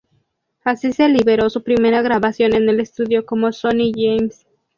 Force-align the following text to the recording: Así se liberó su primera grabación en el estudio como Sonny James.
Así 0.63 0.93
se 0.93 1.09
liberó 1.09 1.51
su 1.51 1.61
primera 1.61 2.01
grabación 2.01 2.55
en 2.55 2.67
el 2.67 2.79
estudio 2.79 3.23
como 3.23 3.51
Sonny 3.53 3.91
James. 3.95 4.47